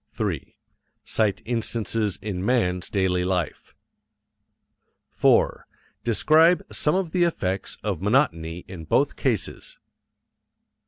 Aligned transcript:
3. 0.13 0.55
Cite 1.03 1.43
instances 1.45 2.17
in 2.23 2.43
man's 2.43 2.89
daily 2.89 3.23
life. 3.23 3.75
4. 5.11 5.67
Describe 6.03 6.63
some 6.73 6.95
of 6.95 7.11
the 7.11 7.23
effects 7.23 7.77
of 7.83 8.01
monotony 8.01 8.65
in 8.67 8.83
both 8.83 9.15
cases. 9.15 9.77